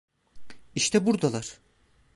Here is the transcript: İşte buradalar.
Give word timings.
İşte 0.75 1.05
buradalar. 1.05 1.59